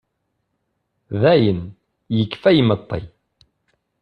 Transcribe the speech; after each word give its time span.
Dayen, 1.21 1.61
yekfa 2.17 2.49
imeṭṭi. 2.61 3.01